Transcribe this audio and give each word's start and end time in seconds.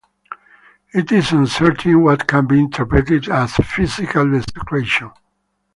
It 0.95 1.11
is 1.11 1.31
uncertain 1.31 2.03
what 2.03 2.25
can 2.27 2.47
be 2.47 2.57
interpreted 2.59 3.29
as 3.29 3.53
"physical 3.57 4.31
desecration". 4.31 5.11